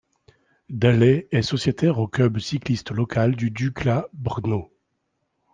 [0.71, 4.71] Daler est sociétaire au club cycliste local du Dukla Brno.